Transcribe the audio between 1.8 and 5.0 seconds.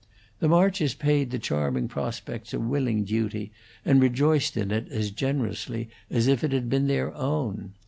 prospects a willing duty, and rejoiced in it